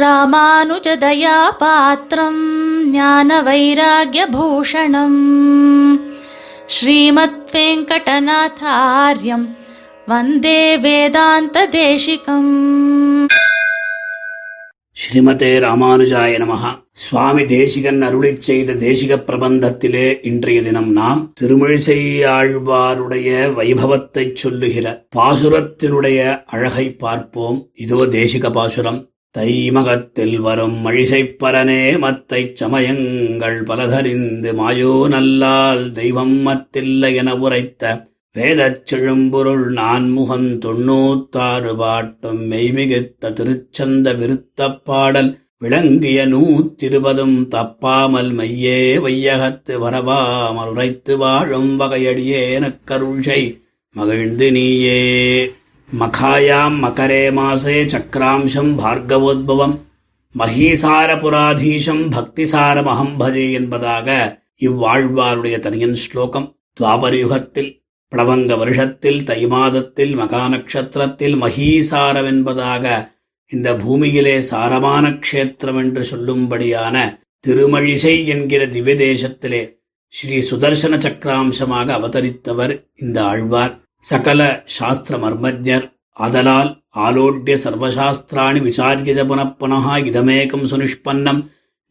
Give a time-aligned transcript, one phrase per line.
[0.00, 2.40] ராமானுஜதயாபாத்திரம்
[2.90, 5.18] ஞான வைராகியபூஷணம்
[6.66, 9.48] ஸ்ரீமத் வெங்கடநாதாரியம்
[10.06, 13.28] வந்தே வேதாந்த தேசிகம்
[14.96, 25.06] ஸ்ரீமதே ராமானுஜாய நமஹா சுவாமி தேசிகன் அருளி செய்த தேசிக பிரபந்தத்திலே இன்றைய தினம் நாம் திருமிழிசையாழ்வாருடைய வைபவத்தைச் சொல்லுகிற
[25.16, 27.70] பாசுரத்தினுடைய அழகை பார்ப்போம்.
[27.74, 29.14] இதோ தேசிக பாசுரம்.
[29.36, 37.82] தைமகத்தில் வரும் மழிசைப்பரனே மத்தைச் சமயங்கள் பலதறிந்து மாயோ நல்லால் தெய்வம் மத்தில்லை என உரைத்த
[38.36, 50.70] வேதச் செழும்பொருள் நான்முகன் தொண்ணூத்தாறு பாட்டும் மெய்மிகுத்த திருச்சந்த விருத்தப் பாடல் விளங்கிய நூத்திருபதும் தப்பாமல் மையே வையகத்து வரவாமல்
[50.70, 53.40] உரைத்து வாழும் வகையடியேனக் கருள்சை
[53.96, 55.00] மகிழ்ந்து நீயே.
[55.92, 59.74] மகாயாம் மகரே மாசே சக்கராம்சம் பார்கவோத்பவம்
[60.38, 66.56] மகீசாரபுராதீசம் பக்திசாரமகம் பஜே என்பதாக இவ்வாழ்வாருடைய தனியன் ஸ்லோகம்.
[66.80, 67.70] துவாபரயுகத்தில்
[68.12, 73.14] பிளவங்க வருஷத்தில் தை மாதத்தில் மகா நட்சத்திரத்தில் மகீசாரம் என்பதாக
[73.46, 79.78] இந்த பூமியிலே சாரமான க்ஷேத்திரம் என்று சொல்லும்படியான திருமழிசை என்கிற திவ்ய தேசத்திலே
[80.08, 83.85] ஸ்ரீ சுதர்சன சக்கராம்சமாக அவதரித்தவர் இந்த ஆழ்வார்.
[84.08, 91.40] சகல சாஸ்திர மர்மஜர் ஆதலால் ஆலோட்ய சர்வசாஸ்திராணி விசாரியத புனப்புனஹா இதமேகம் சுனிஷ்பன்னம்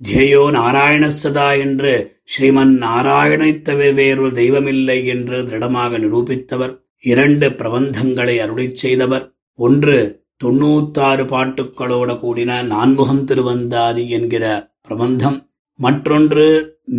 [0.01, 6.73] தியேயோ நாராயண சதா என்று ஸ்ரீமன் நாராயணைத் தவிர வேறொரு தெய்வமில்லை என்று திருடமாக நிரூபித்தவர்.
[6.99, 9.33] இரண்டு பிரபந்தங்களை அருளி செய்தவர்.
[9.55, 9.97] ஒன்று
[10.43, 15.49] தொண்ணூத்தாறு பாட்டுக்களோட கூடின நான்முகம் திருவந்தாதி என்கிற பிரபந்தம்.
[15.79, 16.45] மற்றொன்று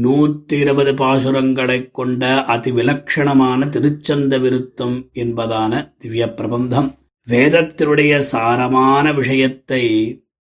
[0.02, 6.88] நூத்தி இருபது பாசுரங்களைக் கொண்ட அதிவிலட்சணமான திருச்சந்த விருத்தம் என்பதான திவ்ய பிரபந்தம்
[7.28, 9.82] வேதத்தினுடைய சாரமான விஷயத்தை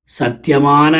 [0.08, 0.94] சத்தியமான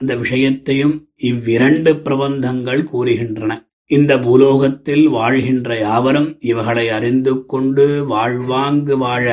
[0.00, 3.52] அந்த விஷயத்தையும் இவ்விரண்டு பிரபந்தங்கள் கூறுகின்றன.
[3.90, 9.26] இந்த பூலோகத்தில் வாழ்கின்ற யாவரும் இவகளை அறிந்து கொண்டு வாழ்வாங்கு வாழ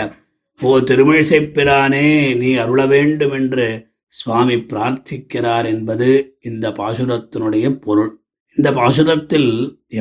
[0.61, 6.09] ஓ திருமிழிசைப்பிரானே நீ அருள வேண்டும் என்று சுவாமி பிரார்த்திக்கிறார் என்பது
[6.41, 8.11] இந்த பாசுரத்தினுடைய பொருள்.
[8.55, 9.51] இந்த பாசுரத்தில்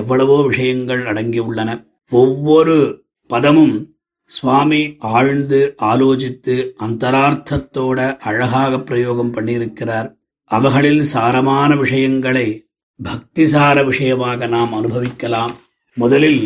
[0.00, 1.70] எவ்வளவோ விஷயங்கள் அடங்கியுள்ளன
[2.12, 2.76] ஒவ்வொரு
[3.30, 3.76] பதமும்
[4.30, 6.54] சுவாமி ஆழ்ந்து ஆலோசித்து
[6.86, 10.08] அந்தரார்த்தத்தோட அழகாக பிரயோகம் பண்ணியிருக்கிறார்.
[10.50, 12.46] அவகளில் சாரமான விஷயங்களை
[13.00, 15.54] பக்திசார விஷயமாக நாம் அனுபவிக்கலாம்.
[15.96, 16.42] முதலில்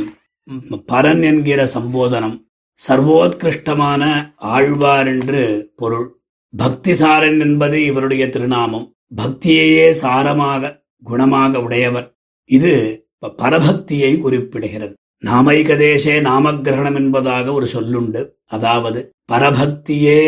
[0.93, 2.37] பரன் என்கிற சம்போதனம்
[2.79, 4.03] சர்வோத்கிருஷ்டமான
[4.55, 5.43] ஆழ்வார் என்று
[5.77, 6.09] பொருள்.
[6.55, 8.87] பக்திசாரன் என்பது இவருடைய திருநாமம்.
[9.17, 10.73] பக்தியையே சாரமாக
[11.03, 12.07] குணமாக உடையவர்.
[12.51, 12.73] இது
[13.43, 14.95] பரபக்தியை குறிப்பிடுகிறது.
[15.23, 18.23] நாமைக தேசே நாமகிரகணம் என்பதாக ஒரு சொல்லுண்டு.
[18.47, 19.01] அதாவது
[19.33, 20.21] பரபக்தியே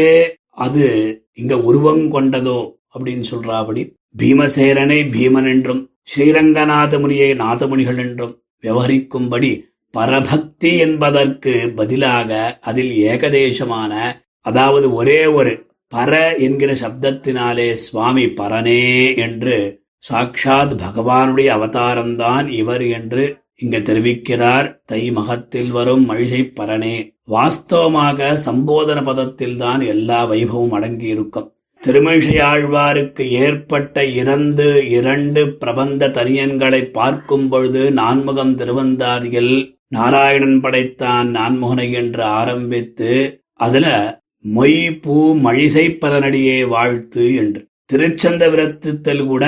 [0.59, 0.85] அது
[1.33, 2.59] இங்க உருவம் கொண்டதோ
[2.95, 3.83] அப்படின்னு சொல்றாபடி
[4.19, 8.35] பீமசேரனை பீமன் என்றும் ஸ்ரீரங்கநாதமுனியை நாதமுனிகள் என்றும்
[8.65, 9.51] விவகரிக்கும்படி
[9.95, 13.93] பரபக்தி என்பதற்கு பதிலாக அதில் ஏகதேசமான
[14.41, 15.53] அதாவது ஒரே ஒரு
[15.95, 24.81] பர என்கிற சப்தத்தினாலே சுவாமி பரனே என்று சாக்ஷாத் பகவானுடைய அவதாரம்தான் இவர் என்று இங்கு தெரிவிக்கிறார்.
[24.85, 27.17] தை மகத்தில் வரும் மழிசை பரனே.
[27.31, 31.49] வாஸ்தவமாக சம்போதன பதத்தில்தான் எல்லா வைபவம் அடங்கியிருக்கும்.
[31.87, 43.11] திருமிழிசையாழ்வாருக்கு ஏற்பட்ட இறந்து இரண்டு பிரபந்த தனியன்களை பார்க்கும் பொழுது நான்முகம் திருவந்தாதியில் நாராயணன் படைத்தான் நான்முகனை என்று ஆரம்பித்து
[43.53, 43.87] அதுல
[44.55, 47.67] மொய் பூ மழிசை வாழ்த்து என்று.
[47.93, 49.45] திருச்சந்த விரத்தத்தில் கூட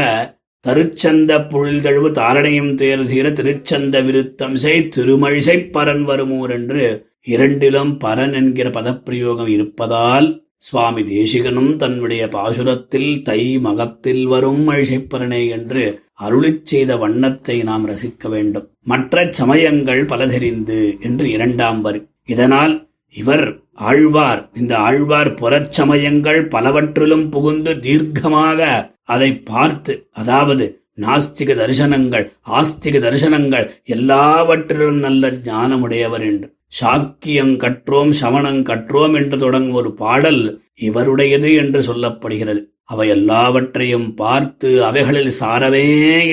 [0.66, 8.70] தருச்சந்த பொழில்தழுவு தாரணையும் தேர் தீர திருச்சந்த விருத்தம் செய் திருமழிசைப் பரன் வருமூர் என்று இரண்டிலும் பரன் என்கிற
[8.70, 17.88] பதப்பிரயோகம் இருப்பதால் சுவாமி தேசிகனும் தன்னுடைய பாசுரத்தில் தை மகத்தில் வரும் மழிசைப்பரனே என்று அருளிச் செய்த வண்ணத்தை நாம்
[17.88, 18.70] ரசிக்க வேண்டும்.
[18.82, 22.02] மற்ற சமயங்கள் பல தெரிந்து என்று இரண்டாம் வரி.
[22.26, 23.46] இதனால் இவர்
[23.90, 24.42] ஆழ்வார்.
[24.54, 28.60] இந்த ஆழ்வார் புறச்சமயங்கள் பலவற்றிலும் புகுந்து தீர்க்கமாக
[29.04, 30.64] அதை பார்த்து அதாவது
[31.04, 32.24] நாஸ்திக தரிசனங்கள்
[32.58, 33.66] ஆஸ்திக தரிசனங்கள்
[33.96, 36.48] எல்லாவற்றிலும் நல்ல ஞானமுடையவர் என்று.
[36.80, 40.42] சாக்கியம் கற்றோம் சவணம் கற்றோம் என்று தொடங்கும் ஒரு பாடல்
[40.80, 42.60] இவருடையது என்று சொல்லப்படுகிறது.
[42.84, 45.86] அவை எல்லாவற்றையும் பார்த்து அவைகளில் சாரவே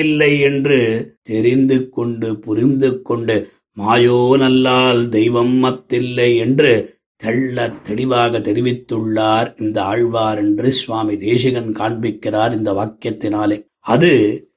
[0.04, 0.78] இல்லை என்று
[1.22, 3.36] தெரிந்து கொண்டு புரிந்து கொண்டு
[3.80, 12.72] மாயோ நல்லால் தெய்வம் மத்தில்லை என்று தெள்ள தெளிவாக தெரிவித்துள்ளார் இந்த ஆழ்வார் என்று சுவாமி தேசிகன் காண்பிக்கிறார் இந்த
[12.72, 13.66] வாக்கியத்தினாலே.
[13.78, 14.12] அது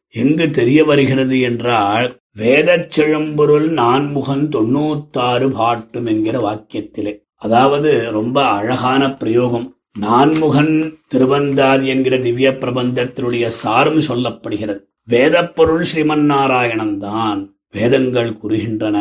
[0.09, 7.13] எங்கு தெரிய வருகிறது என்றால் வேதச் செழும்பொருள் நான்முகன் தொண்ணூத்தாறு பாட்டும் என்கிற வாக்கியத்திலே.
[7.35, 9.77] அதாவது ரொம்ப அழகான பிரயோகம்.
[9.99, 14.79] நான்முகன் திருவந்தாதி என்கிற திவ்ய பிரபந்தத்தினுடைய சாரம் சொல்லப்படுகிறது.
[15.09, 17.58] வேதப்பொருள் ஸ்ரீமன் நாராயணன் தான்.
[17.73, 18.97] வேதங்கள் கூறுகின்றன.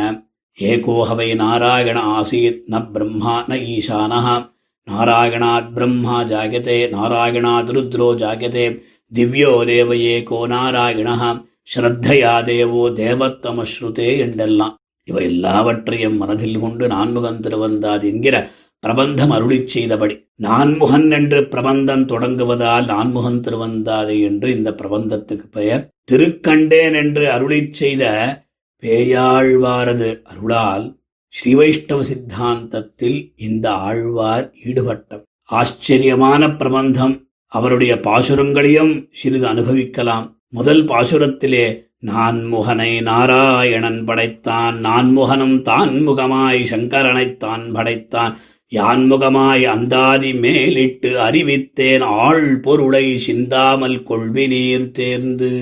[0.58, 4.26] ஏகோஹவை நாராயண ஆசீத் ந பிரம்மா ந ஈசானஹ.
[4.86, 8.66] நாராயணாத் பிரம்மா ஜாகதே நாராயணாத் ருத்ரோ ஜாகதே.
[9.12, 11.22] திவ்யோ தேவ ஏகோ நாராயணः
[11.68, 14.74] ஸ்ரத்தையா தேவோ தேவத்தமஸ்ருதே என்றெல்லாம்.
[15.08, 18.36] இவை எல்லாவற்றையும் மனதில் கொண்டு நான்முகன் திருவந்தாது என்கிற
[18.82, 25.82] பிரபந்தம் அருளிச் செய்தபடி நான்முகன் என்று பிரபந்தம் தொடங்குவதால் நான்முகன் திருவந்தாது என்று இந்த பிரபந்தத்துக்கு பெயர்.
[26.12, 28.04] திருக்கண்டேன் என்று அருளிச் செய்த
[28.82, 30.86] பேயாழ்வாரது அருளால்
[31.34, 37.14] ஸ்ரீவைஷ்ணவ சித்தாந்தத்தில் இந்த ஆழ்வார் ஈடுபட்டார் ஆச்சரியமான பிரபந்தம்.
[37.52, 40.26] அவருடைய பாசுரங்களையும் சிறிது அனுபவிக்கலாம்.
[40.48, 41.66] முதல் பாசுரத்திலே
[42.06, 48.34] நான்முகனை நாராயணன் படைத்தான் நான்முகனும் தான் முகமாய் சங்கரனைத்தான் படைத்தான்
[48.72, 55.52] யான்முகமாய் அந்தாதி மேலிட்டு அறிவித்தேன் ஆள் பொருளை சிந்தாமல் கொள்வினீர் தேர்ந்து.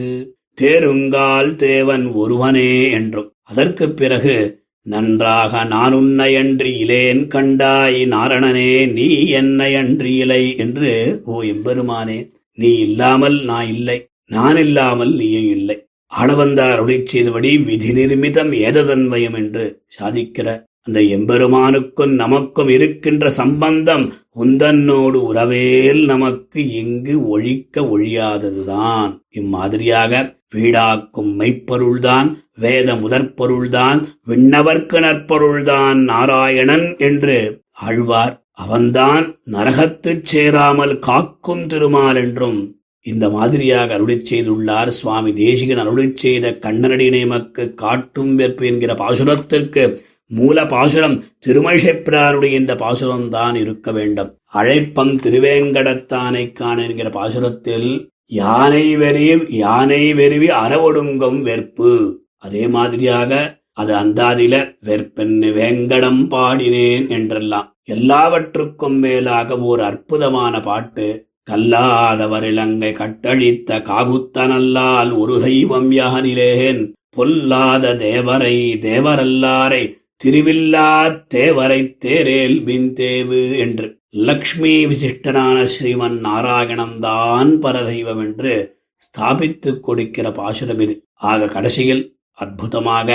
[0.60, 3.32] தேருங்கால் தேவன் ஒருவனே என்றும்.
[3.42, 12.78] அதற்குப் பிறகு நன்றாக நான் உன்னையன்றி இலேன் கண்டாய் நாரணனே நீ என்னையன்றி இலை என்று ஓ எம்பெருமானே நீ
[12.78, 14.06] இல்லாமல் நான் இல்லை.
[14.26, 15.86] நான் இல்லாமல் நீயும் இல்லை.
[16.20, 26.04] ஆளவந்தார் அருளிச் செய்தபடி விதி நிர்மிதம் ஏததன்மயம் என்று சாதிக்கிற அந்த எம்பெருமானுக்கும் நமக்கும் இருக்கின்ற சம்பந்தம் உந்தன்னோடு உறவேல்
[26.04, 29.10] நமக்கு இங்கு ஒழிக்க ஒழியாததுதான்.
[29.30, 37.38] இம்மாதிரியாக வீடாக்கும் மெய்ப்பொருள்தான் வேத முதற்பொருள்தான் விண்ணவர்க்கு நற்பொருள்தான் நாராயணன் என்று
[37.72, 38.34] ஆழ்வார்.
[38.52, 42.60] அவன்தான் நரகத்துச் சேராமல் காக்கும் திருமால் என்றும்
[43.04, 44.88] இந்த மாதிரியாக அருளிச் செய்துள்ளார்.
[44.88, 49.84] சுவாமி தேசிகன் அருளிச் செய்த கண்ணனடி நேமக்கு காட்டும் வெற்பு என்கிற பாசுரத்திற்கு
[50.30, 54.30] மூல பாசுரம் திருமழிசைப்பிராருடைய இந்த பாசுரம் தான் இருக்க வேண்டும்.
[54.44, 62.14] அழைப்பம் திருவேங்கடத்தானை காண என்கிற பாசுரத்தில் யானை வெறியும் யானை வெறிவி அறவொடுங்கும் வெற்பு.
[62.36, 67.74] அதே மாதிரியாக அது அந்தாதில வெற்பென்னு வேங்கடம் பாடினேன் என்றெல்லாம்.
[67.84, 71.28] எல்லாவற்றுக்கும் மேலாக ஓர் அற்புதமான பாட்டு.
[71.42, 76.92] கல்லாதவர் இலங்கை கட்டழித்த காகுத்தனல்லால் ஒரு தெய்வம் யானிலேன்.
[77.10, 78.56] பொல்லாத தேவரை
[78.86, 79.82] தேவரல்லாரை
[80.20, 80.88] திருவில்லா
[81.34, 83.86] தேவரை தேரேல் தேவு என்று.
[84.10, 88.52] லக்ஷ்மி விசிஷ்டனான ஸ்ரீமன் நாராயணன்தான் பரதெய்வம் என்று
[89.00, 90.94] ஸ்தாபித்துக் கொடுக்கிற பாசுரம் இது.
[91.14, 92.02] ஆக கடைசியில்
[92.32, 93.08] அற்புதமாக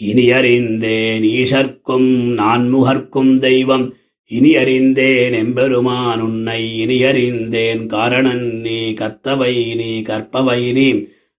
[0.00, 2.10] இனி அறிந்தேன் ஈசர்க்கும்
[2.40, 3.86] நான்முகர்க்கும் தெய்வம்
[4.24, 10.88] இனி அறிந்தேன் எம்பெருமான் உன்னை இனி அறிந்தேன் காரணன் நீ கத்தவை நீ கற்பவை நீ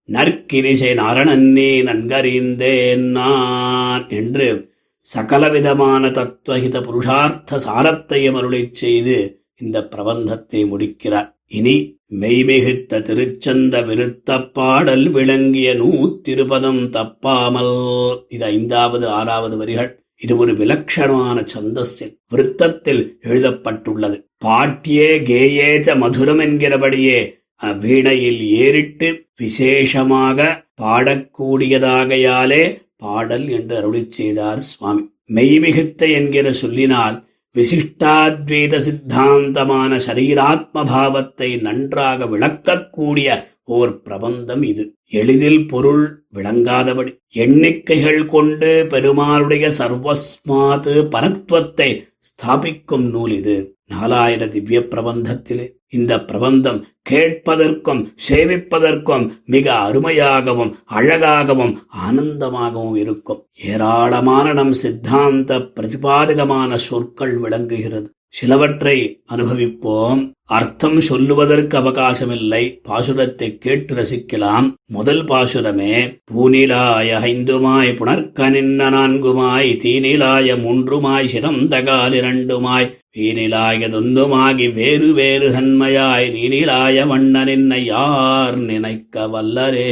[0.09, 4.47] நற்கிரிசை நாரணன் நீ நன்கறிந்தேன் நான் என்று
[5.11, 9.15] சகலவிதமான தத்துவஹித புருஷார்த்த சாரத்தையும் அருளை செய்து
[9.63, 11.29] இந்த பிரபந்தத்தை முடிக்கிறார்.
[11.57, 11.75] இனி
[12.21, 17.73] மெய்மிகுத்த திருச்சந்த விருத்த பாடல் விளங்கிய நூத்திருபதம் தப்பாமல்.
[18.35, 19.89] இது ஐந்தாவது ஆறாவது வரிகள்.
[20.23, 24.17] இது ஒரு விலட்சணமான சந்தஸில் விருத்தத்தில் எழுதப்பட்டுள்ளது.
[24.45, 27.19] பாட்டியே கேயேச்ச மதுரம் என்கிறபடியே
[27.83, 29.07] வீணையில் ஏறிட்டு
[29.41, 30.50] விசேஷமாக
[30.81, 32.63] பாடக்கூடியதாகையாலே
[32.99, 35.03] பாடல் என்று அருளி செய்தார் சுவாமி.
[35.33, 37.17] மெய்மிகுத்த என்கிற சொல்லினால்
[37.55, 44.83] விசிஷ்டாத்வைத சித்தாந்தமான சரீராத்ம பாவத்தை நன்றாக விளக்கக்கூடிய ஓர் பிரபந்தம் இது.
[45.09, 46.03] எளிதில் பொருள்
[46.33, 51.89] விளங்காதபடி எண்ணிக்கைகள் கொண்டு பெருமாளுடைய சர்வஸ்மாது பரத்வத்தை
[52.29, 53.57] ஸ்தாபிக்கும் நூல் இது.
[53.94, 55.68] நாலாயிர திவ்ய பிரபந்தத்திலே.
[55.89, 63.47] இந்த பிரபந்தம் கேட்பதற்கும் சேவிப்பதற்கும் மிக அருமையாகவும் அழகாகவும் ஆனந்தமாகவும் இருக்கும்.
[63.65, 68.13] ஏராளமான நம் சித்தாந்த பிரதிபாதகமான சொற்கள் விளங்குகிறது.
[68.30, 70.31] சிலவற்றை அனுபவிப்போம்.
[70.44, 72.81] அர்த்தம் சொல்லுவதற்கு அவகாசமில்லை.
[72.90, 74.74] பாசுரத்தை கேட்டு ரசிக்கலாம்.
[74.86, 86.31] முதல் பாசுரமே பூநிலாய ஐந்துமாய் புனர்கனின்ன நான்குமாய் தீநிலாய மூன்றுமாய் சிறந்த கால் வீணிலாய வீணிலாயதொன்றுமாகி வேறு வேறு தன்மையாய்
[86.31, 89.90] நீனிலாய வண்ணனின்ன யார் நினைக்க வல்லரே?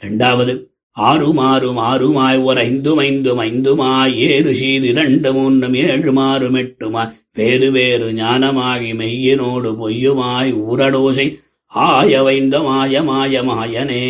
[0.00, 7.70] இரண்டாவது ஆறுமாறும் ஆறுமாய் ஒரு ஐந்தும் ஐந்தும் ஐந்துமாய் ஏறு சீர் இரண்டு மூன்றும் ஏழு மாறும் எட்டுமாய் வேறு
[7.70, 11.26] வேறு ஞானமாகி மெய்யினோடு பொய்யுமாய் ஊரடோசை
[11.72, 14.02] ஆயவைந்த மாய மாய மாயனே.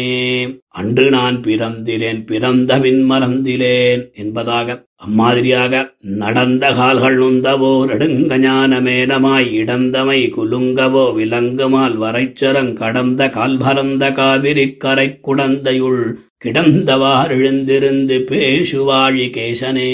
[0.69, 5.81] அன்று நான் பிறந்திலேன் பிறந்தவின் மறந்திலேன் என்பதாக அம்மாதிரியாக
[6.19, 16.03] நடந்த கால்கள் நுந்தவோ நெடுங்க ஞானமேனமாய் இடந்தமை குலுங்கவோ விலங்குமால் வரைச்சரங் கடந்த கால்பரந்த காவிரி கரை குடந்தையுள்
[16.45, 19.93] கிடந்தவார் எழுந்திருந்து பேசுவாழி கேசனே.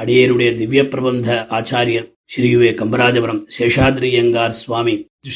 [0.00, 4.94] அடியேருடைய திவ்ய பிரபந்த ஆச்சாரியர் ஸ்ரீ வே கம்பராஜபுரம் சேஷாத்ரியங்கார் சுவாமி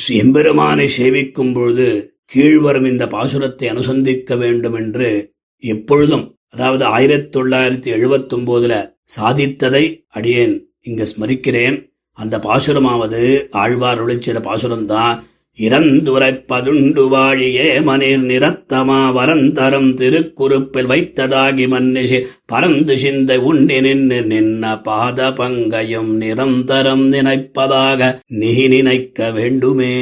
[0.08, 1.88] எம்பெருமானை சேவிக்கும் பொழுது
[2.34, 8.74] கீழ்வரும் இந்த பாசுரத்தை அனுசந்திக்க வேண்டும் என்று எப்பொழுதும் அதாவது ஆயிரத்தி தொள்ளாயிரத்தி எழுபத்தி ஒன்பதுல
[9.16, 11.76] சாதித்ததை அடியேன் இங்க ஸ்மரிக்கிறேன்.
[12.12, 15.16] அந்த பாசுரமாவது ஆழ்வார் ஒளிச்சிட பாசுரம்தான்.
[15.58, 26.12] இறந்துரைப்பதுண்டு வாழியே மனிர் நிறத்தமா வரந்தரம் திருக்குறுப்பில் வைத்ததாகி மன்னிஷி பரந்து சிந்தை உண்ணி நின்று நின்ன பாத பங்கையும்
[26.16, 29.94] நிரந்தரம் நினைப்பதாக நீ நினைக்க வேண்டுமே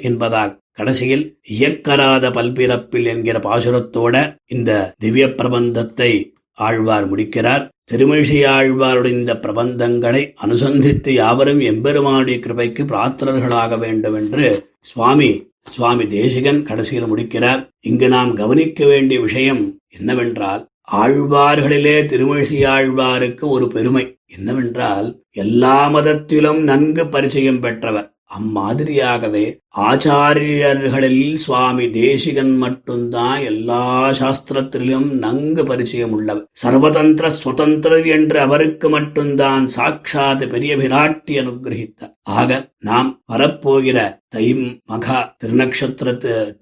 [0.00, 1.24] என்பதாக கடைசியில்
[1.60, 4.14] இயக்கராத பல்பிறப்பில் என்கிற பாசுரத்தோட
[4.46, 6.12] இந்த திவ்ய பிரபந்தத்தை
[6.58, 7.64] ஆழ்வார் முடிக்கிறார்.
[7.92, 17.68] திருமிழிசை இந்த பிரபந்தங்களை அனுசந்தித்து யாவரும் எம்பெருமானுடைய கிருபைக்கு பிரார்த்தனர்களாக வேண்டும் என்று சுவாமி சுவாமி தேசிகன் கடைசியில் முடிக்கிறார்.
[17.80, 27.60] இங்கு நாம் கவனிக்க வேண்டிய விஷயம் என்னவென்றால் ஆழ்வார்களிலே திருமழிசையாழ்வாருக்கு ஒரு பெருமை என்னவென்றால் எல்லா மதத்திலும் நன்கு பரிச்சயம்
[27.60, 28.14] பெற்றவர்.
[28.38, 39.66] அம்மாதிரியாகவே ஆச்சாரியர்களில் சுவாமி தேசிகன் மட்டும்தான் எல்லா சாஸ்திரத்திலும் நன்கு பரிச்சயம் உள்ளவர் சர்வதந்திர சுதந்திரர் என்று அவருக்கு மட்டும்தான்
[39.66, 42.14] சாட்சாத் பெரிய விராட்டி அனுகிரகித்தார்.
[42.22, 46.08] ஆக நாம் வரப்போகிற தை மகா திருநக்ஷத்திர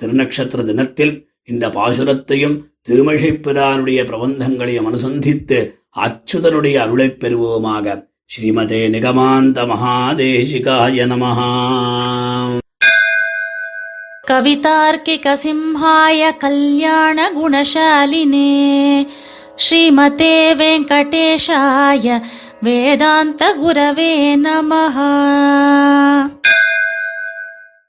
[0.02, 5.58] திருநக்ஷத்திர தினத்தில் இந்த பாசுரத்தையும் திருமழிப்பிரானுடைய பிரபந்தங்களையும் அனுசந்தித்து
[5.96, 11.38] அச்சுதனுடைய அருளைப் பெறுவோமாக श्रीमते निगमान्तमहादेशिकाय नमः।
[14.28, 19.06] कवितार्किकसिंहाय कल्याणगुणशालिने
[19.58, 22.20] श्रीमते वेङ्कटेशाय
[22.64, 24.97] वेदान्तगुरवे नमः